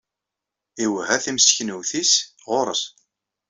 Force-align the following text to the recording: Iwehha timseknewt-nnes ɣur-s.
Iwehha 0.83 1.17
timseknewt-nnes 1.23 2.13
ɣur-s. 2.49 2.83